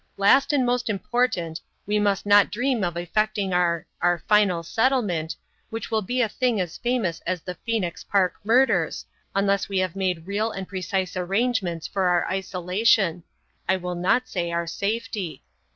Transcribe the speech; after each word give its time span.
Last 0.17 0.51
and 0.51 0.65
most 0.65 0.89
important 0.89 1.61
we 1.85 1.99
must 1.99 2.25
not 2.25 2.49
dream 2.51 2.83
of 2.83 2.97
effecting 2.97 3.53
our 3.53 3.85
our 4.01 4.17
final 4.27 4.63
settlement, 4.63 5.35
which 5.69 5.91
will 5.91 6.01
be 6.01 6.21
a 6.21 6.27
thing 6.27 6.59
as 6.59 6.75
famous 6.79 7.21
as 7.27 7.43
the 7.43 7.53
Phoenix 7.53 8.03
Park 8.03 8.33
murders, 8.43 9.05
unless 9.35 9.69
we 9.69 9.77
have 9.77 9.95
made 9.95 10.25
real 10.25 10.49
and 10.49 10.67
precise 10.67 11.15
arrangements 11.15 11.85
for 11.85 12.07
our 12.07 12.25
isolation 12.31 13.21
I 13.69 13.77
will 13.77 13.93
not 13.93 14.27
say 14.27 14.51
our 14.51 14.65
safety. 14.65 15.43